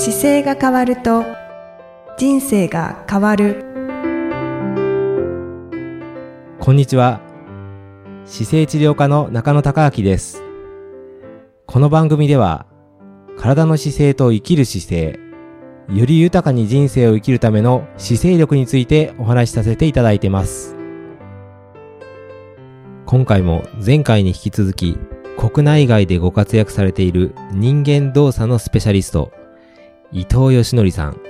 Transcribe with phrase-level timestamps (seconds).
[0.00, 1.24] 姿勢が変わると
[2.16, 3.64] 人生が変わる
[6.60, 7.20] こんにちは。
[8.24, 10.44] 姿勢治療科の中野孝明です。
[11.66, 12.66] この番組では、
[13.36, 15.18] 体の姿勢と生きる姿勢、
[15.88, 20.76] より豊かに人生を生きるための姿勢力についてお話しさせていただいてます。
[23.04, 24.96] 今回も前回に引き続き、
[25.36, 29.32] 国内外でご活躍されている人間動作のスペシャリスト、
[30.10, 31.20] 伊藤義則さん、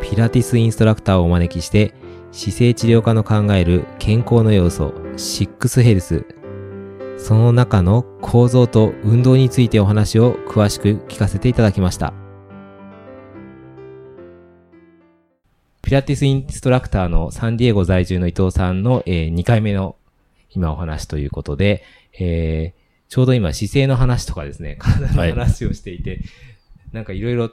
[0.00, 1.92] ピラティスインストラクターをお招きして、
[2.30, 6.24] 姿勢治療科の考える健康の要素、シックスヘルス。
[7.16, 12.14] その中の構造と運動についてお話を詳しく聞かせていただきました。
[15.82, 19.96] ピラティスインストラクターのサンディエゴ在住の伊藤さんの、え2回目の
[20.50, 21.82] 今お話ということで、
[22.20, 26.20] えーちょうど今姿勢の話とかですね、体の話をしていて、
[26.92, 27.50] なんかいろいろ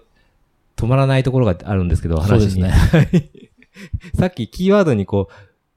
[0.75, 2.27] 止まらないところがあるんですけど、話に。
[2.29, 2.69] そうですね。
[2.69, 3.29] はい。
[4.17, 5.33] さっきキーワードにこう、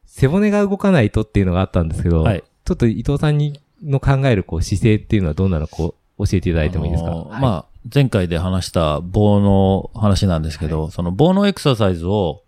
[0.06, 2.42] 背骨が動かないとっていうのがあったんですけど、はい。
[2.64, 5.94] ちょっと伊藤さんにの考えるこう姿勢っていうのはどんなのか教
[6.32, 7.42] えていただいてもいいですか、あのーはい。
[7.42, 12.42] まあ、前回で話した棒の話なんですけど、その棒のエクササイズを、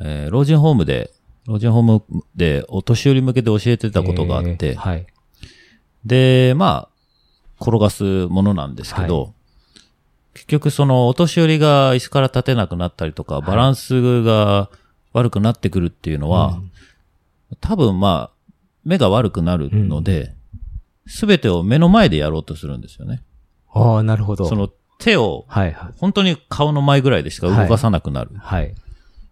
[0.00, 1.12] えー老人ホームで、
[1.46, 2.02] 老人ホーム
[2.34, 5.06] でお年寄り向けて教えてたことがあって、えーはい。
[6.04, 6.88] で、まあ、
[7.60, 9.33] 転がすものなんですけど、
[10.34, 14.68] 結局そのお年寄りが椅子から立てなくなったりとか、バランスが
[15.12, 16.60] 悪くなってくるっていうのは、
[17.60, 18.50] 多分まあ、
[18.84, 20.34] 目が悪くなるので、
[21.06, 23.22] すべ、てを目の前でやろうとするんですよね。
[23.72, 24.46] ああ、なるほど。
[24.48, 24.68] その
[24.98, 25.92] 手をはいはい。
[25.98, 28.30] 本当に顔の前ぐらいでしか動かさなくなる。
[28.36, 28.74] はい。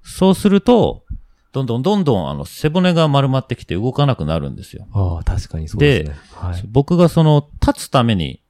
[0.03, 1.05] そうすると、
[1.53, 4.87] どんどんどんどんあの背骨が丸まってきて動かなくなるんですよ。
[4.93, 6.17] ああ、確かにそうですね。
[6.35, 6.63] はい。
[6.67, 8.41] 僕がその立つために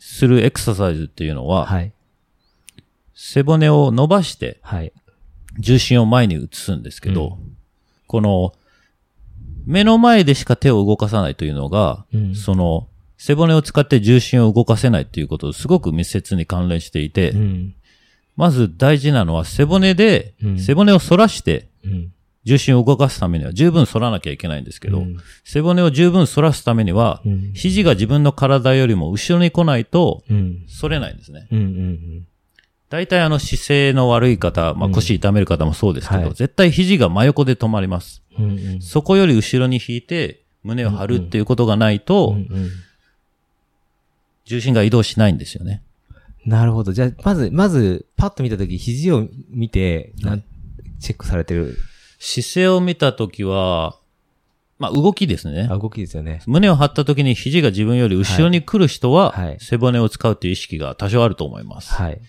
[0.00, 1.92] するエクササイズっていうのは、はい。
[3.20, 4.92] 背骨を伸ばしてはい。
[5.58, 7.36] 重心を前に移すんですけど、
[8.06, 8.54] この
[9.66, 12.86] 目の前でしか手を動かさないというのが、うんその
[13.20, 17.74] 背骨を使って重心を動かせないっていうこととすごく密接に関連していて、うん。
[18.36, 22.12] まず大事なのは背骨で、うん背骨を反らしてうん。
[22.44, 30.66] 重心を動かすためには十分反らなきゃいけないんですけど、うん背骨を十分反らすためには、うん肘が自分の体よりも後ろに来ないとうん。
[30.80, 31.48] 反れないんですね。
[31.50, 31.58] うん。
[31.58, 32.26] うん。
[32.90, 38.22] 大体あの姿勢の悪い方、まあ、腰痛める方もそうですけど、はい絶対肘が真横で止まります。
[38.38, 38.50] うん。
[38.50, 38.80] うん。
[38.80, 42.70] そこより後ろに引いて胸を張るっていうことがないと、うん。
[44.44, 45.82] 重心が移動しないんですよね。
[46.46, 46.92] なるほど。
[46.92, 50.14] じゃあ、まず、まず、パッと見たとき、肘を見て、
[51.00, 51.76] チェックされてる、
[52.18, 53.98] 姿勢を見たときは、
[54.78, 55.76] まあ、動きですねあ。
[55.76, 56.40] 動きですよね。
[56.46, 61.92] 胸を張ったときに肘が自分より後ろに来る人は、背骨を使うという意識が多少あると思います。
[61.92, 62.20] はい。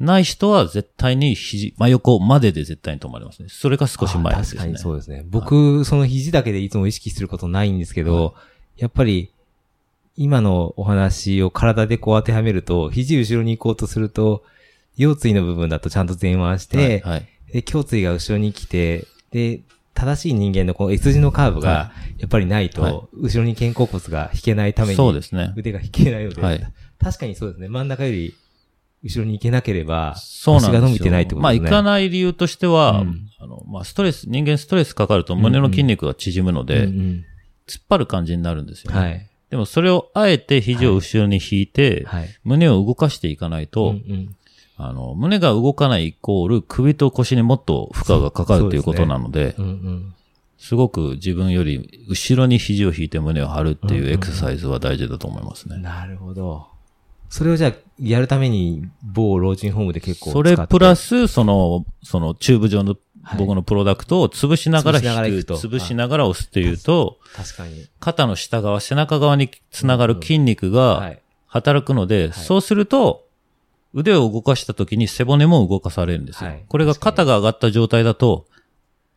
[0.00, 3.48] ない人は絶対に肘、真横までで絶対に止まりますね。
[3.50, 4.60] それが少し前ですね。
[4.60, 5.24] あ確かにそうですね。
[5.28, 8.34] 僕、その肘だけでいつも意識することないんですけど、
[8.78, 9.30] やっぱり、
[10.16, 14.42] 今のお話を体でこう当てはめると、肘後ろに行こうとすると、
[14.96, 19.60] 腰椎の部分だとちゃんと前腕して、はいはいで、胸椎が後ろに来て、で、
[19.92, 25.52] 正しい人間のこの S 字のカーブがは、やっぱりないと、はい後ろに肩甲骨が引けないために、そうですね。
[25.56, 27.68] 腕が引けないので、はい確かにそうですね。
[27.68, 28.34] 真ん中より
[29.02, 31.70] 後ろに行けなければ、そうなんですが伸びてないってことまあ、ですね。
[31.70, 37.24] 行かない理由としては、うんあの、まあ、ストレス、人間ストレスかかると胸の筋肉が縮むので、うんうん
[37.66, 38.98] 突っ張る感じになるんですよ、ね。
[38.98, 39.30] はい。
[39.48, 42.28] でもそれをあえて肘を後ろに引いて、はい。
[42.42, 44.36] 胸を動かしていかないと、うんうん
[44.76, 50.14] あの、胸が動かないイコール首と腰にもっと負荷がかかるということなので、うんうん
[50.58, 55.78] すごく自分より後ろに肘を引いて胸を張るっていうエクササイズは大事だと思いますね。
[55.78, 56.66] なるほど。
[57.30, 63.38] それをじゃあ、やるために、某老人ホームで結構使それプラス、その、そのチューブ状のはい。
[63.38, 67.86] 僕のプロダクトを潰しながら潰しながら引く、行くと潰しながら押すっていうと、確かに。
[68.00, 71.20] 肩の下側、背中側につながる筋肉がはい。
[71.46, 73.26] 働くので、そうすると、
[73.92, 76.50] 腕を動かした時に背骨も動かされるんですよ。
[76.50, 76.64] はい。
[76.66, 78.46] これが肩が上がった状態だと、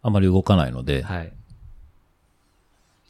[0.02, 1.32] あまり動かないので、はい。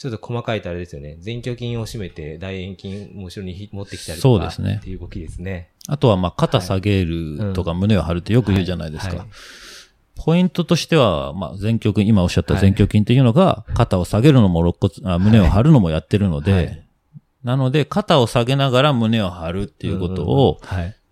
[0.03, 1.17] ちょっと細かいとあれですよね。
[1.23, 4.21] 前鋸筋を締めて、大円筋も後ろにひ持ってきたりとか。
[4.21, 5.69] そうですねっていう動きですね。
[5.88, 9.09] あとはまあ肩下げるとか胸を張るってよく言うじゃないですか。
[9.11, 9.27] はいはい
[10.15, 16.83] ポイントとしては、まあ前鋸筋、今おっしゃった前鋸筋っていうのが、肩を下げるのも肋骨、あ胸を張るのもやってるので、はい
[17.44, 20.59] なので肩を下げながら胸を張るっていうことを。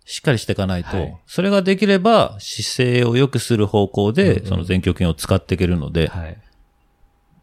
[0.04, 6.38] しっかりしていかないと、はいそれができれば姿勢を良くする方向で、その前鋸筋を使っていけるので、はい。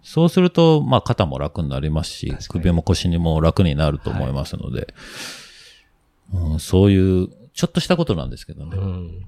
[0.03, 4.95] そうすると、まあ肩も楽になりますし首も腰にも楽になると思いますので、
[6.33, 8.77] うん、そういう、ちょっとしたことなんですけどね。
[8.77, 9.27] うん。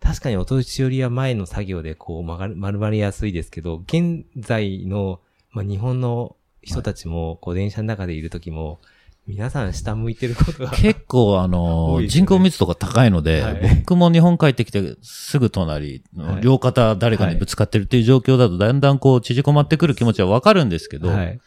[0.00, 5.20] 確かにお年寄りは前の作業でこう曲がる丸まりやすいですけど、現在の、
[5.52, 8.80] まあ、日本の人たちも、こう電車の中でいる時も、
[9.26, 10.70] 皆さん下向いてることが。
[10.72, 21.40] 結構あの、ね人口密度が高いので、はい僕も日本帰ってきてすぐ隣のはい両肩誰かにぶつかってるっていう状況だとだんだんこう縮こまってくる気持ちはわかるんですけど、はい。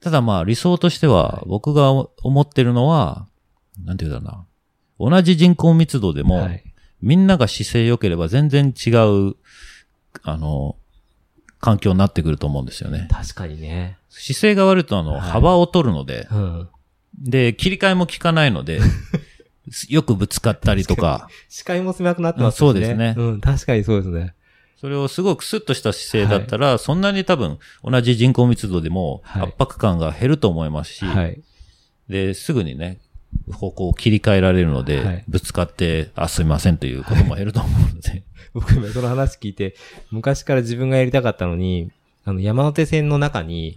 [0.00, 3.26] ただまあ理想としては僕が思ってるのは、
[3.84, 4.46] なんていうんだろ
[4.98, 5.16] うな。
[5.16, 6.64] 同じ人口密度でも、はい。
[7.00, 9.34] みんなが姿勢良ければ全然違う、
[10.22, 10.76] あの、
[11.64, 13.08] 環境になってくると思うんですよね。
[13.10, 13.96] 確かにね。
[14.10, 16.68] 姿勢が悪いとあの、はい幅を取るので、うん。
[17.18, 18.80] で、切り替えも効かないので、
[19.88, 24.34] よくぶつかったりとか、視界も狭くなってますしそうですねうん、確かにそうですね。
[24.76, 31.40] それをすごくスッとした姿勢だったら、そんなに多分同じ人口密度でもはい圧迫感が減ると思いますし、はい。
[32.10, 33.00] で、すぐにね、
[33.52, 39.74] 方向を切り替えられるので、はいぶつかって、あ、すいませんということも減ると思うので、僕今その話聞いて、
[40.10, 41.90] 昔から自分がやりたかったのに、
[42.24, 43.76] あの、山手線の中に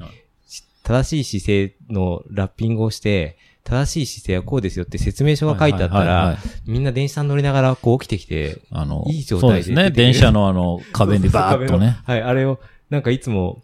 [0.83, 9.91] 正しい姿勢のラッピングをして、正しい姿勢はこうですよって説明書が書いてあったらみんな電車に乗りながらこう起きてきて、あの、いい状態でそうですね。
[9.91, 11.97] 電車のあの、壁にバーッとね。
[12.05, 12.59] はい、あれを、
[12.89, 13.61] なんかいつも、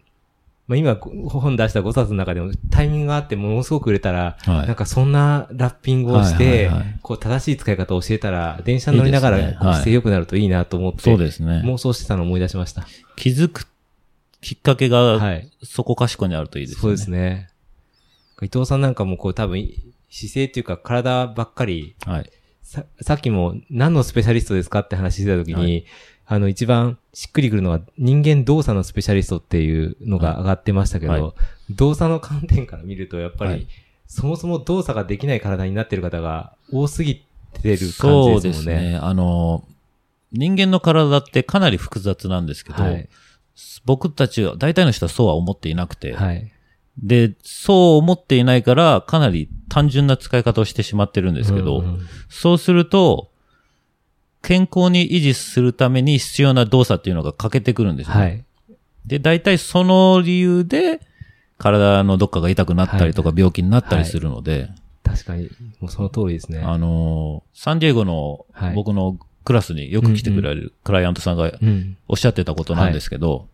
[0.66, 11.62] まあ、今、本出した5冊の中でもタイミングがあってものすごく売れたら、はいなんかそんなラッピングをして、はいはいはいこう正しい使い方を教えたら、電車に乗りながら姿勢良くなるといいなと思って、そうですね。
[11.66, 12.86] 妄想してたのを思い出しました。
[13.16, 13.66] 気づく
[14.40, 15.50] きっかけはが、い。
[15.62, 16.80] そこかしこにあるといいですね。
[16.80, 17.48] そうですね。
[18.42, 19.66] 伊藤さんなんかもこう多分、
[20.10, 22.30] 姿勢っていうか体ばっかり、はい。
[22.62, 25.84] さ、さっきも何のスペシャリストですかって話してた時に、はい
[26.26, 31.34] あの一番しっくりくるのは人間動作のスペシャリストっていうのが上がってましたけど、はいは
[31.70, 33.66] 動作の観点から見るとやっぱり、はい
[34.06, 37.24] そもそも動作ができない体になってる方が多すぎ
[37.62, 38.80] てるそうで感じですもんね。
[38.80, 38.96] すね。
[38.96, 39.64] あの、
[40.32, 43.08] 人間の体ってかなり複雑なんですけど、はい。
[43.84, 46.50] 僕たちは、大体の人はそうは思っていなくて、はい。
[46.96, 53.30] で、そう思っていないから、かなり単純な使い方をしてしまってるんですけど、うんうんそうすると、
[54.44, 58.20] 健康に維持するために必要な動作っていうのが欠けてくるんですよね。
[58.20, 58.44] はい。
[59.06, 61.00] で、大体その理由で、
[61.56, 64.70] 体のどっかが痛くなったりとか病気になったりするので、
[65.02, 65.50] 確かに、
[65.80, 66.60] もうその通りですね。
[66.60, 71.96] あのーサンディエゴのはい僕のクラスによく来てくれるクライアントさんがうん。
[72.08, 73.48] おっしゃってたことなんですけど、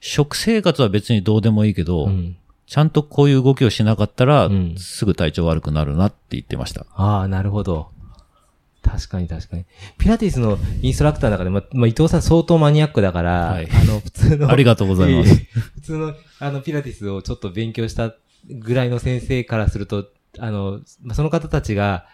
[0.00, 2.36] 食生活は別にどうでもいいけど、うん。
[2.66, 6.86] ちゃんとこういう動きをしなかったら、うんすぐ体調悪くなるなって言ってました。
[6.94, 7.88] ああ、なるほど。
[8.94, 9.64] 確かに確かに。
[9.98, 14.50] ピラティスのインストラクターの中で、ま、まあ、伊藤さん相当マニアックだから、はいあの、普通の。
[14.50, 18.14] ありがとうございますええ 普通の、あの、ピラティスをちょっと勉強した
[18.48, 20.06] ぐらいの先生からすると、
[20.38, 22.06] あの、まあその方たちが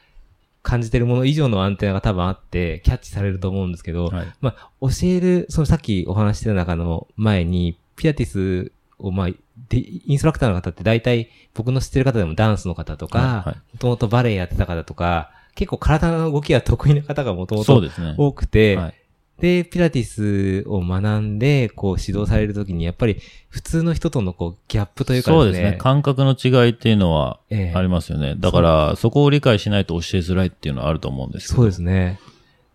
[0.63, 9.29] 感じてるもの以上のアンテナが多分あって、キャッチされると思うんですけど、はいまあ、教える、そのさっきお話ししてた中の前に、ピラティスを、まあ、
[9.69, 17.83] で、インストラクターの方って大体僕の知ってる方でもダンスの方とか、もともとバレエやってた方とか、結構体の動きが得意な方がもともと。
[18.17, 18.95] 多くて、はい。
[19.41, 23.17] で、ピラティスを学んで、こう指導されるときに、やっぱり
[23.49, 25.43] 普通の人とのこうギャップというかでね。
[25.43, 25.79] そうですすね。
[25.79, 28.35] 感覚の違いっていうのはええありますよね。
[28.39, 31.57] だから、そこを理解しないと教えづらいっていうのはあると思うんですけど。
[31.57, 32.21] そうですね。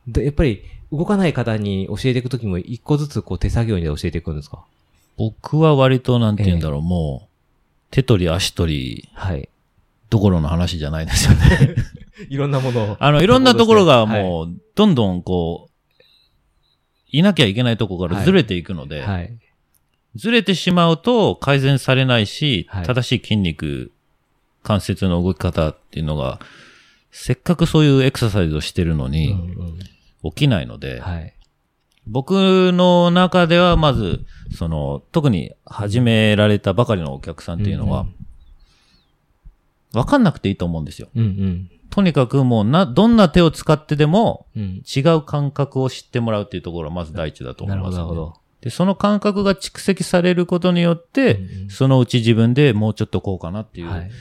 [0.08, 4.64] で、やっぱり動かない方に教えていくときも一個ずつこう手作業に教えていくんですか？
[5.18, 7.28] 僕は割となんて言うんだろう、もう、
[7.92, 9.48] 手取り足取りはい。
[10.10, 11.76] どころの話じゃないですよね。
[12.30, 12.98] いろんなものを。
[13.00, 15.96] あの、いろんなところがはいもう、どんどんこう、
[17.12, 19.38] いなきゃいけないところからずれていくので、はい。
[20.16, 23.92] ずれてしまうと改善されないし、はい正しい筋肉、
[24.64, 26.40] 関節の動き方っていうのが、
[27.12, 29.80] せっかくそういうエクササイズをしてるのうんに、うん
[30.24, 31.36] 起きないので、はい。
[32.08, 38.16] 僕の中ではまず、その、特に始められたばかりのお客さんっていうのはうん、
[39.96, 41.10] わかんなくていいと思うんですよ。
[41.16, 41.72] うんうん。
[41.90, 44.84] とにかくもうな、どんな手を使ってでも、うん。
[44.86, 48.34] 違う感覚を知ってもらうっていうところがまず第一だと思ないます、なるほど。
[48.62, 54.12] で、その感覚が蓄積されることによって、うんうんそのうち自分でもうちょっとこうかなっていはいう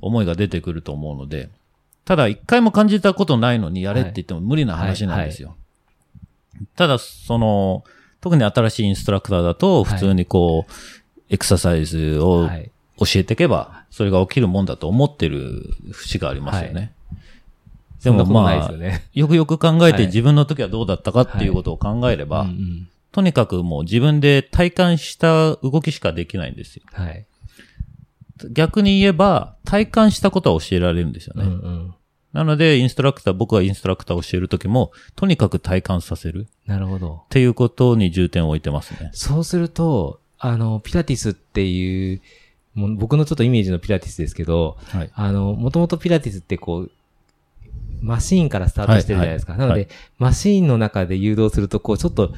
[0.00, 1.50] 思いが出てくると思うので、
[2.04, 5.56] ただ一回も感じたことないのにやれって言っても無理な話なんですよ。
[6.76, 7.84] ただ、その、
[8.20, 10.72] 特に新しいインストラクターだと、普通にこう、
[11.28, 12.71] エクササイズをはい。
[12.98, 16.92] 教えていけば、それが起きるもんだと思ってる節がありますよね。
[18.02, 19.04] でもそんなことないまあよ、ね。
[19.14, 26.82] よくよく考えはいて自分の時はどうだったかっていうことを考えれば、うんうんとにかくもう自分で体感した動きしかできないんですよ。
[26.92, 27.26] はい。
[28.50, 31.54] 逆に言えば、体感したことは教えられるんですようんうね。
[31.54, 31.94] ん。
[32.32, 37.28] なので、インストラクター、僕はインストラクターを教えるときも、とにかく体感させるなるほどっ。
[37.28, 39.10] ていうことに重点を置いてますね。
[39.12, 42.20] そうすると、あの、ピラティスっていう、
[42.74, 45.10] もう僕のちょっとイメージのピラティスですけど、はい。
[45.14, 46.90] あの、もともとピラティスってこう、
[48.00, 49.56] マシーンからスタートしてるじゃないですか。
[49.56, 49.88] なので、はいはい
[50.18, 52.34] マシーンの中で誘導すると、こう、ちょっと、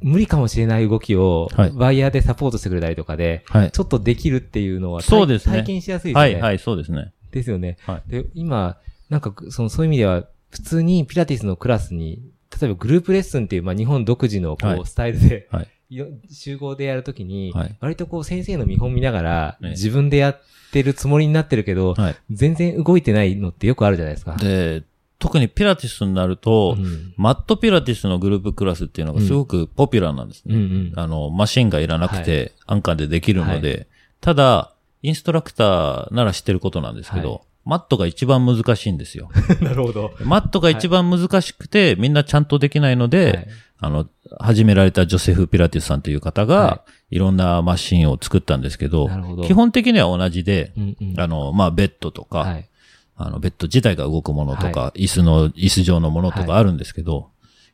[0.00, 3.70] 無理かもしれない動きを、はいワイヤーでサポートしてくれたりとかで、はい。
[3.70, 6.20] ちょっとできるっていうのは、そうですね体験しやすいですね。
[6.20, 7.12] はい、はい、そうですね。
[7.30, 7.76] ですよね。
[7.86, 8.10] はい。
[8.10, 8.78] で、今、
[9.10, 12.22] なんか、その、そういう意味では、普通にピラティスのクラスに、
[12.60, 15.68] 例えばグループレッスンっていう、まあ、日本独自の、こう、はいスタイルで、はい。
[15.90, 20.40] よ集合でやるときに、はい割とこう、先生の見本見ながら、ね自分でやっ
[20.72, 22.16] てるつもりになってるけど、はい。
[22.30, 24.36] 全然動いてないのってよくあるじゃないですか。
[24.36, 24.82] で、
[25.18, 30.54] 特にピラティスになると、うんマットピラティスのグループクラスっていうのがすごくポピュラーなんですね。
[30.54, 30.92] うんうん。
[30.94, 33.88] あの、マシンがいらなくて、安価でできるので、
[34.20, 39.28] ただ、インストラクターなら知ってることなんですけど、はいマットが一番難しいんですよ。
[39.60, 40.12] なるほど。
[40.24, 43.48] マットが一番難しくて、みんなちゃんとできないので、はい
[43.80, 44.06] あの、
[44.40, 51.20] 始められたジョセフ・ピラティスさんという方が、、はいろんなマシンを作ったんですけど、ど基本的には同じで、うんうん。
[51.20, 52.68] あの、まあ、ベッドとか、はい。
[53.16, 57.30] あの、ベッド自体が動くものとか、椅子の、椅子状のものとかあるんですけど、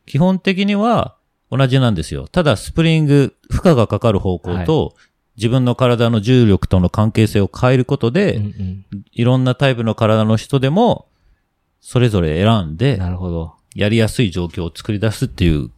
[0.07, 1.17] 基本的には
[1.51, 2.29] 同じなんですよ。
[2.29, 4.95] ただ、スプリング、負荷がかかる方向と、
[5.37, 11.07] 自分の体の重力との関係性を変えることで、うんうんいろんなタイプの体の人でも、
[11.81, 13.55] それぞれ選んで、なるほど。
[13.75, 15.71] やりやすい状況を作り出すっていう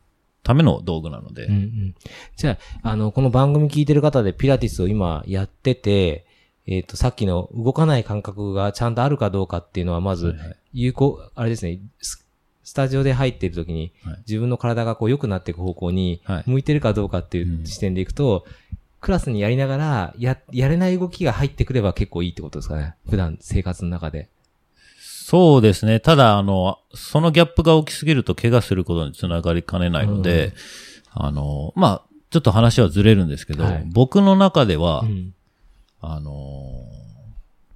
[0.46, 1.94] ための道具なので、うんうん。
[2.36, 6.24] じゃあ、あの、この番組聞いてる方でピラティスを今やってて、
[6.68, 10.36] えっ、と、さっきの動かない感覚がちゃんとあるかどうかっていうのは、まず
[10.72, 12.24] 有効、あれですね、ス
[12.62, 18.44] スタジオで入っている時に、はい自分の体がこう良くなっていく方向にはい向いてるかどうかっていう視点でいくと、
[19.00, 22.94] クラスにやりながら、や、やれない動きが入ってくれば結構いいってことですかね。
[23.08, 24.28] 普段生活の中で。
[25.28, 25.98] そうですね。
[25.98, 30.52] ただ、あの、そのギャップが大きすぎると怪我することにつながりかねないので、
[31.10, 35.34] あの、まあ、ちょっと話はずれるんですけど、はい僕の中では、うん。
[36.00, 36.84] あの、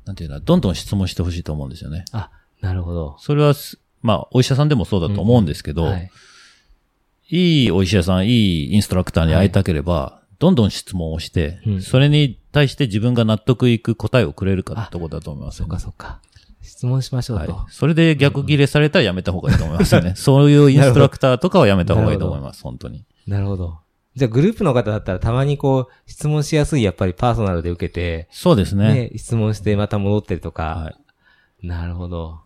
[0.04, 2.04] なんていうの、どんどん質問してほしいと思うんですよね。
[2.12, 2.30] あ、
[2.61, 3.16] なるほど。
[3.19, 6.11] それはす、まあ、お医者さんでもそうだと思うんですけど、はい。
[7.30, 16.21] いいお医者さん、いいインストラクターに会いたければ、どんどん質問をして、うんそれに対して自分が納得いく答えをくれるかってとこだと思いますそっよねかそっか。
[16.62, 17.52] 質問しましょうと。
[17.52, 17.72] はい。
[17.72, 20.14] それで逆切れされたらやめた方がいいと思いますよね。
[20.16, 23.04] そういうインストラクターとかはやめた方がいいと思います、本当に。
[23.26, 23.78] なるほど。
[24.16, 28.94] じゃあグループの方だったらたまにこう、質問しやすいやっぱりパーソナルで受けて、そうですね。
[28.94, 30.62] ね、質問してまた戻ってるとか。
[30.62, 30.90] は
[31.62, 31.66] い。
[31.66, 32.40] なるほど。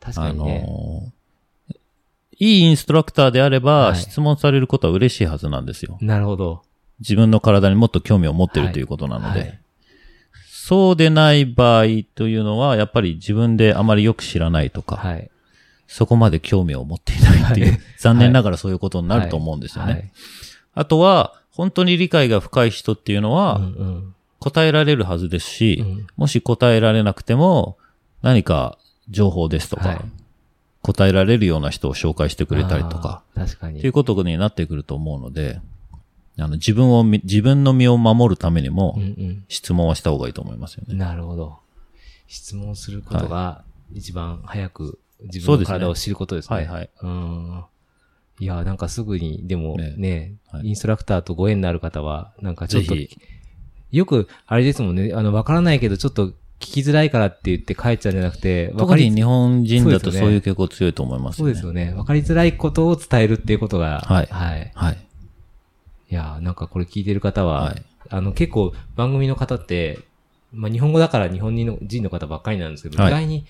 [0.00, 0.64] 確かあにね。
[0.66, 1.18] のー
[2.40, 5.98] いいインストラクターであれば、はい質問されることは嬉しいはずなんですよ。
[6.00, 6.62] なるほど。
[7.00, 9.40] 自分の体にもっと興味を持ってるということなので。
[9.40, 9.60] はい
[10.68, 11.84] そうでない場合
[12.14, 15.30] というのは、やっぱり自分であまりよく知らないとか、はい。
[15.86, 19.92] そこまで興味を持っていないっていう、はい 残念ながらそういうことになると思うんですよね。
[19.92, 20.10] はい
[20.74, 27.78] あとは、本当に理解が深い人っていうのは、うんうん答えられるはずですし、うんもし答えられなくても、
[28.20, 28.76] 何か
[29.08, 30.00] 情報ですとか、はい
[30.82, 33.78] 答えられるような人を紹介してくれたりとか、確かに。
[33.78, 35.60] っていうことになってくると思うので、
[36.38, 40.94] あの、自分をみ、自分の身を守るためにもうん、うん質問はした方がいいと思いますよね。
[40.94, 41.58] なるほど。
[42.26, 46.56] 質問することが一番早く自分の体を知ることですね。
[46.56, 46.90] はいはい。
[47.02, 47.64] うん。
[48.40, 52.94] いや、なんかすぐに、でもね、ねはいインストラクターとご縁のある方は、なんかちょっと
[53.90, 61.38] よく、あれですもんね、あの、わからないけど、ちょっと聞きづらいからって言って帰っちゃうんじゃなくて、わかり特に日本人だとそういう傾向強いと思いますね。
[61.38, 61.94] そうですよね。
[61.94, 64.70] わかりづらいことを伝えるっていうことが、はいはい。
[64.74, 65.07] はい。
[66.10, 70.00] いや、なんかこれ聞いてる方は、はいあの、結構番組の方って、
[70.52, 73.46] まあ、日本語だから日本人の人の方ばっかりなんですけど、はい意外に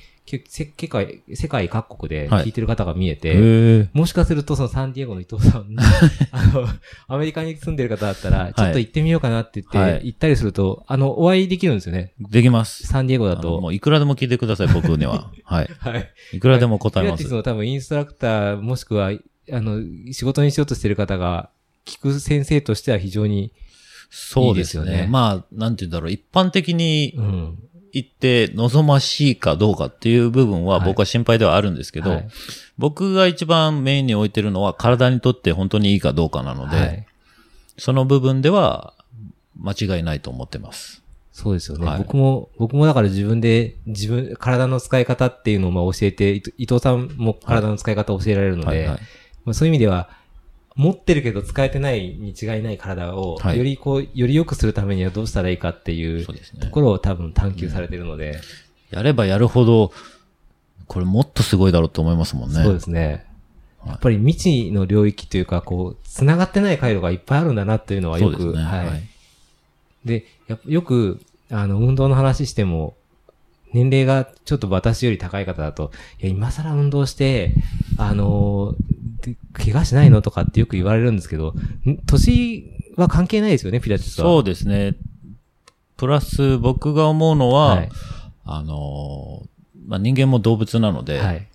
[0.47, 5.69] 世界、世界各国ではい聞いてる方が見えて、へーもしかするとそのサンディエゴの伊藤さん、
[6.33, 6.67] あの、
[7.07, 12.12] アメリカに住んでる方だったら、ちょっと行ってみようかなって言って、はい行ったりすると、あの、お会いできるんですよね。
[12.21, 12.87] できます。
[12.87, 13.59] サンディエゴだと。
[13.59, 15.31] もういくらでも聞いてください、僕には。
[15.45, 15.71] はい。
[15.79, 16.11] はい。
[16.35, 17.35] いくらでも答えますピラティス。
[17.35, 19.12] の多分インストラクター、もしくは、
[19.50, 19.81] あの、
[20.12, 21.49] 仕事にしようとしてる方が、
[21.85, 23.53] 聞く先生としては非常に、
[24.11, 24.91] そうですよね。
[24.91, 26.11] いいですよねまあ、なんて言うんだろう。
[26.11, 27.59] 一般的にうん。
[27.93, 32.29] 言って望ましいかどうかっていう部分ははい僕は心配ではあるんですけど、はい
[32.77, 37.07] 僕が一番メインに置いてるのは体にとって本当にいいかどうかなので、はい。
[37.77, 38.95] その部分では
[39.57, 41.03] 間違いないと思ってます。
[41.33, 41.87] そうですよね。
[41.87, 48.99] はい僕も、僕もだから自分で、自分、体の使い方っていうのをまあ教えて、伊藤さんも体の使い方を教えられるので、はいはい。
[49.45, 50.09] まあ、そういう意味では、
[50.79, 56.33] 持ってるけど使えてないに違いない体を、はいよりこう、より良くするためにはどうしたらいいかっていうと。
[56.71, 58.41] ころを多分探求されてるので、
[58.91, 59.93] やればやるほど
[60.87, 62.63] これもっとすごいだろうと思いますもんね。
[62.63, 63.27] そうですね。
[63.87, 68.63] やっぱり未知の領域というか、こう、繋がってない回路がいっぱいあるんだなっていうのはよく、ね。
[68.63, 68.87] はい。
[68.87, 69.03] はい。
[70.05, 70.27] で、
[70.67, 71.21] よく、
[71.51, 72.95] あの、運動の話しても、
[73.73, 77.55] 年齢がちょっと私より高い方だと、いや、今更運動して、
[77.97, 81.55] あのーで怪我しないのとかってよく言われるんですけど、
[81.87, 84.27] ん年は関係ないですよね、ピラティスは。
[84.27, 84.97] そうですね。
[85.97, 87.89] プラス僕が思うのは、はい。
[88.45, 89.49] あのー
[89.89, 91.47] まあ、人間も動物なので、はい。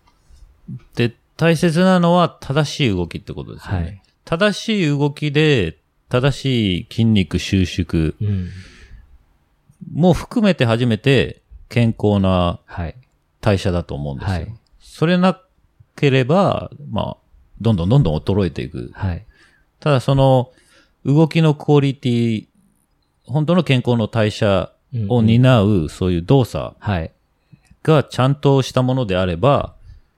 [0.95, 3.79] で、大切なのは正しい動きってことですよね。
[3.79, 4.01] はい。
[4.25, 5.77] 正しい動きで、
[6.09, 8.49] 正しい筋肉収縮うん。
[9.93, 12.95] も含めて初めて健康なはい。
[13.41, 14.33] 代謝だと思うんですよ。
[14.33, 15.41] はいそれな
[15.95, 17.17] ければ、まあ、
[17.61, 18.91] どんどんどんどん衰えていく。
[18.93, 19.25] はい。
[19.79, 20.51] ただその
[21.05, 22.47] 動きのクオリティ、
[23.25, 24.71] 本当の健康の代謝
[25.07, 27.11] を担う、そういう動作はい。
[27.83, 29.75] がちゃんとしたものであれば、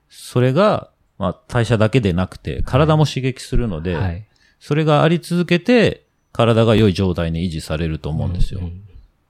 [0.08, 4.24] それが、まあ、代謝だけでなくて、体も刺激するので、はい。
[4.60, 8.60] それがあり続けて、体が良い状態に維持されると思うんですよ。
[8.60, 8.82] ん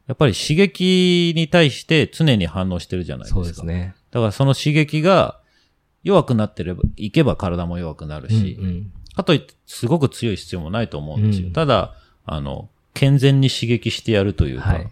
[0.07, 3.41] やっぱり刺激に対して常に反応してるじゃないですか。
[3.41, 3.95] そうですね。
[4.11, 5.39] だからその刺激が
[6.07, 11.47] 弱くなってれば、いけば体も弱くなるし、うんうんかといってすごく強い必要もないと思うんですよ。
[11.47, 11.95] うんただ、
[12.27, 14.89] あの、健全に刺激してやるというか、はい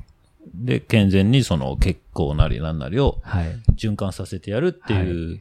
[0.54, 3.60] で、健全にその血行なりなんなりをはい。
[3.76, 5.40] 循環させてやるっていう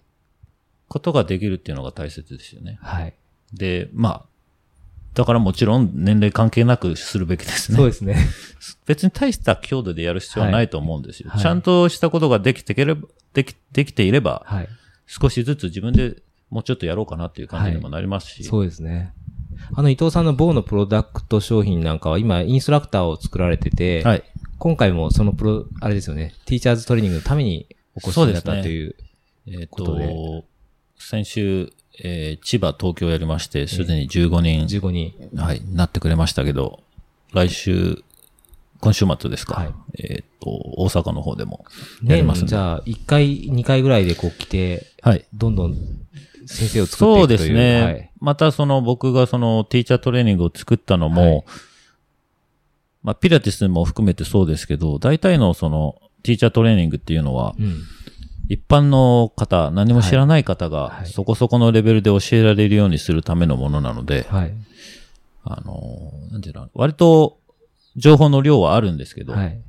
[0.89, 2.77] ことができるっていうのが大切ですよね。
[2.82, 3.13] はい。
[3.53, 4.25] で、まあ、
[5.13, 7.77] だからもちろん年齢関係なくするべきですね。
[7.77, 8.18] そうですね。
[8.86, 11.30] 別に大した強度でやる必要はないと思うんですよ。
[11.30, 14.70] はいちゃんとしたことができてければ、でき、できていれば、はい。
[15.07, 16.17] 少しずつ自分で
[16.50, 18.43] もうちょっとやろうかなっていう感じにもなりますし。
[18.43, 19.13] そうですね。
[19.75, 24.24] あの、伊藤さんの某のプロダクト商品なんかは今、インストラクターを作られてて、はい。
[24.60, 28.95] 今回もそのプロ、あれですよね、ティーチャーズトレーニングのためにお越しになったという。
[29.45, 30.45] えっ、こと
[30.98, 35.13] 先週、えー千葉、東京やりまして、すでに15人、15人。
[35.35, 36.81] はい、なってくれましたけど、
[37.33, 38.03] 来週、
[38.83, 39.55] 今週末ですか？
[39.55, 41.63] はいえっ、と、大阪の方でも
[42.03, 42.50] やりますんで。
[42.50, 45.25] じゃあ、1回、2回ぐらいでこう来て、はい。
[45.33, 45.75] どんどん
[46.46, 47.17] 先生を作っていくという。
[47.17, 47.81] そうですね。
[47.81, 48.11] はい。
[48.19, 51.43] またその僕がそのティーチャートレーニングを作ったのも、はい
[53.03, 57.83] まあピラティスも含めてそうですけど、大体のそのティーチャートレーニングっていうのは、うん。
[58.50, 64.53] 一般の方、何も知らない方がそこそこのレベルで教えられるようにするためのものなので、はい。
[65.46, 67.39] あの、なんていうの、割と
[67.96, 69.62] 情報の量はあるんですけど、はい。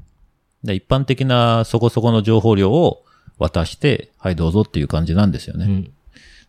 [0.63, 3.05] で一般的なそこそこの情報量を
[3.39, 5.67] 渡して、はいどうぞっていう感じなんですよね。
[5.67, 5.93] うん。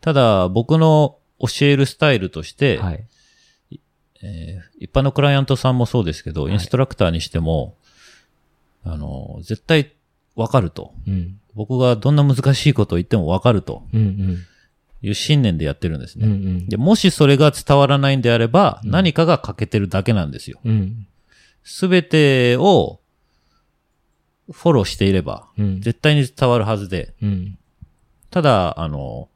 [0.01, 3.03] ただ、僕の教えるスタイルとして、はい。
[4.23, 7.75] えー一般のクライアントさんもそうですけど、はいインストラクターにしても、
[8.83, 9.93] あの、絶対
[10.35, 10.93] わかると。
[11.07, 11.39] うん。
[11.55, 13.83] 僕がどんな難しいことを言ってもわかると。
[15.01, 16.25] いう信念でやってるんですね。
[16.25, 16.69] うんうん。
[16.69, 20.59] で、もしそれが伝わらないんであれば、何かが欠けてるだけなんですよ。
[20.65, 21.07] うん。
[21.65, 23.01] すべてを
[24.51, 25.81] フォローしていれば、うん。
[25.81, 27.57] 絶対に伝わるはずで、うん。
[28.29, 29.27] ただ、あの、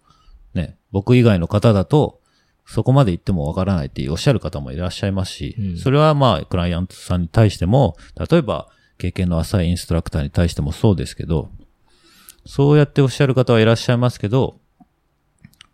[0.53, 2.21] ね、僕以外の方だと、
[2.65, 7.97] そこまで言ってもわからないっておっしゃる方もいらっしゃいますし、うんそれはまあ、クライアントさんに対しても、
[8.29, 11.49] 例えば、経験の浅いインストラクターに対してもそうですけど、
[12.45, 14.59] そうやっておっしゃる方はいらっしゃいますけど、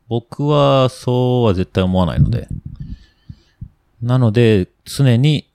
[0.08, 2.48] 僕はそうは絶対思わないので、
[4.02, 5.50] なので、常に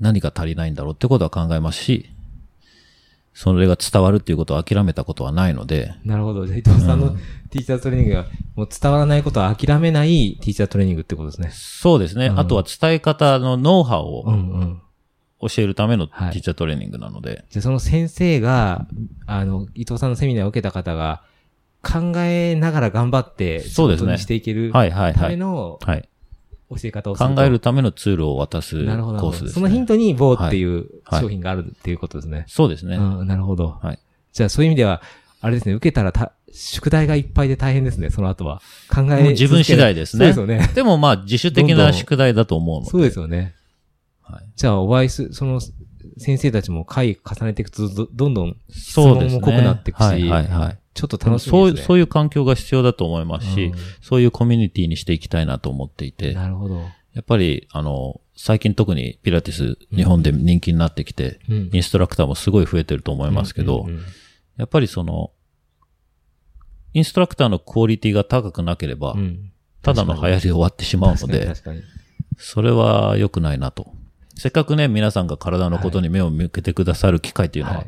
[0.00, 2.10] 何が足りないんだろうってことは考えますし、
[3.32, 6.46] それが伝わるっていうことを諦めたことはないので、なるほど。
[6.46, 7.10] じゃあ伊藤さんの
[7.50, 11.50] ティーチャートレーニングが、もう伝わらないことを諦めないティーチャートレーニングってことですね。
[11.52, 12.26] そうですね。
[12.26, 14.24] うんあとは伝え方のノウハウを。
[15.40, 17.44] 教えるためのティはいーチャートレーニングなので。
[17.50, 18.86] じゃあその先生が、
[19.26, 21.22] あの、伊藤さんのセミナーを受けた方が、
[21.82, 25.30] 考えながら頑張って、そうですねしていけるはいはいたはい。
[25.30, 26.08] めのはい。
[26.70, 27.14] 教え方を。
[27.14, 28.90] 考えるためのツールを渡すコ。
[28.90, 29.50] ースです、ね。
[29.50, 32.44] そのヒントに、棒っていうはい商品があるっていうことですね。
[32.48, 32.96] そうですね。
[32.96, 33.78] うん、なるほど。
[33.82, 33.98] はい。
[34.32, 35.02] じゃあそういう意味では、
[35.40, 38.62] あれですね、受けたらた、宿題がいっぱいで大変ですね、その後は。
[38.88, 40.72] 考え自分次第ですねそうですよね。
[40.74, 42.90] でもまあ自主的な宿題だと思うので。
[42.90, 43.54] そうですよね。
[44.22, 44.44] はい。
[44.56, 45.60] じゃあ、お会いす、その、
[46.18, 48.98] 先生たちも回重ねていくと、どどんどん質。
[49.00, 50.78] 問も濃くなっていくし、はいはいはい。
[50.94, 51.50] ちょっと楽しみですね。
[51.50, 56.76] そういう、そういう環境が必要だと思いますし、うんそういうコミュニティにしていきたいなと思っていて、なるほど。
[57.14, 63.86] やっぱり、あの、最近特にピラティス日本で人気になってきて、うんインストラクターもすごい増えてると思いますけど、
[64.56, 65.32] やっぱりその、
[66.92, 69.50] インストラクターのクオリティが高くなければ、うん
[69.82, 71.52] ただの流行りで終わってしまうので。
[72.38, 73.92] それは良くないなと。
[74.34, 77.86] せっかくね、皆さんが体のことに目を向けてくださる機会っていうのは、はい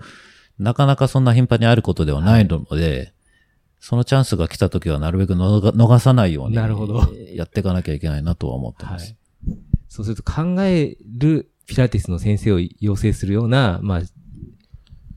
[0.59, 3.13] なかなかそんな頻繁にあることではないので、
[3.81, 6.57] そのチャンスが来た時はなるべくのが逃さないように。
[6.57, 7.03] なるほど
[7.35, 9.05] やっていかなきゃいけないなとは思ってます。
[9.05, 9.17] はい
[9.89, 14.01] そうすると考えるピラティスの先生を養成するような、まあ、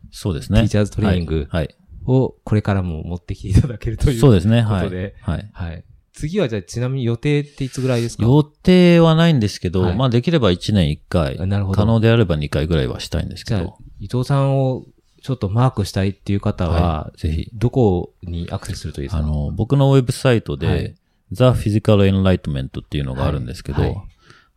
[0.10, 0.60] そうですね。
[0.60, 1.64] ティーチャーズトレーニングはい。
[1.66, 1.76] はい
[2.06, 4.20] をこれからも持ってきていただけるという。
[4.20, 4.62] そうですね。
[4.62, 4.84] はい。
[4.86, 5.50] ことではい。
[5.54, 5.84] はい。
[6.14, 8.24] 次はじゃあちなみに予定っていつぐらいですか？
[8.24, 14.86] 予定はないんですけど、はいまあできれば1年1回、あなるほど可能であれば2回ぐらいはしたいんですけど、、伊藤さんを
[15.22, 17.50] ちょっとマークしたいっていう方は、はぜひ。
[17.54, 19.20] どこにアクセスするといいですか？
[19.20, 20.96] あの、僕のウェブサイトで、はい
[21.32, 24.02] The Physical Enlightenment っていうのがあるんですけど、はいはい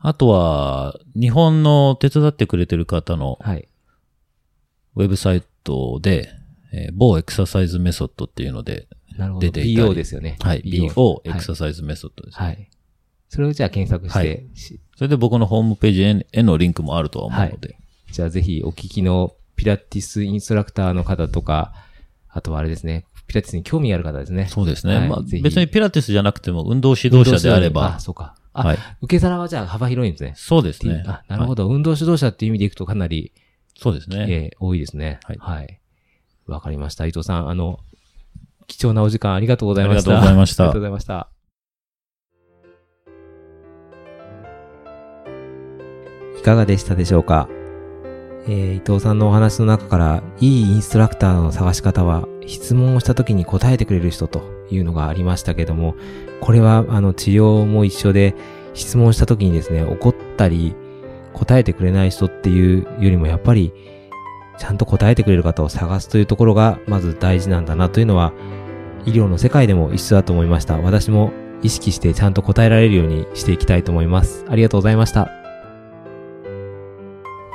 [0.05, 3.69] あとは、日本の手伝ってくれてる方のはい。
[4.97, 6.29] ウェブサイトで、
[6.73, 9.47] えー某エクササイズメソッドっていうので、なるほど。
[9.47, 10.39] 出ていたり BO ですよね。
[10.41, 12.71] はい、BO エはいクササイズメソッドです、ねはい。
[13.29, 17.77] それをじゃあ検索して、はいしそれで僕のホームページへへのリンクもあるとは思うので、
[18.11, 21.73] じゃあぜひお聞きのピラティスインストラクターの方とか、
[22.29, 24.49] あとはあれですね、ピラティスに興味ある方ですね。
[24.49, 24.95] そうですね。
[25.09, 28.35] まあ、はいぜひ別にピラティスじゃなくても運動指導者であればあ、、そうか。
[28.55, 28.79] あ、はい。
[29.03, 30.33] 受け皿はじゃあ幅広いんですね。
[30.37, 31.05] そうですね。
[31.07, 31.69] あ、なるほど。
[31.69, 33.31] ど、運動指導者っていう意味でいくとかなり、
[33.79, 34.27] そうですね。
[34.29, 35.21] えー多いですね。
[35.23, 35.81] はいはい。
[36.49, 37.07] わかりました。
[37.07, 37.79] 伊藤さん、あの、
[38.67, 40.11] 貴重なお時間ありがとうございました。
[40.11, 41.29] ありがとうございましたありがとうございました。
[46.41, 47.49] いかがでしたでしょうか？
[48.47, 55.95] えー伊藤さんのお話の中から、いいインストラクターの探し方は、質問をした時に答えてくれる人というのがありましたけども、
[56.41, 58.35] これは、あの、治療も一緒で、
[58.75, 60.75] 質問した時にですね、怒ったり、
[61.35, 63.73] 答えてくれない人っていうよりも、やっぱり、
[64.59, 68.33] ちゃんと答えてくれる方を探すというところが、まず大事なんだなというのは、
[69.07, 70.79] 医療の世界でも一緒だと思いました。
[70.79, 74.45] 私も意識してちゃんと答えられるようにしていきたいと思います。
[74.49, 75.42] ありがとうございました。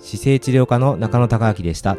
[0.00, 1.96] 姿勢治療科の中野孝明でした。